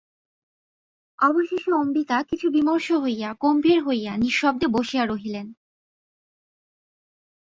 অবশেষে 1.19 1.71
অম্বিকা 1.73 2.17
কিছু 2.23 2.47
বিমর্ষ 2.49 2.87
হইয়া, 3.03 3.29
গম্ভীর 3.39 3.79
হইয়া, 3.83 4.11
নিঃশব্দে 4.17 4.67
বসিয়া 4.67 5.03
রহিলেন। 5.05 5.47